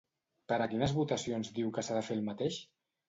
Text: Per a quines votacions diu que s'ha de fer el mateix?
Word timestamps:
Per 0.51 0.57
a 0.63 0.67
quines 0.71 0.95
votacions 1.01 1.53
diu 1.59 1.71
que 1.77 1.85
s'ha 1.89 1.99
de 1.99 2.03
fer 2.09 2.17
el 2.21 2.25
mateix? 2.31 2.59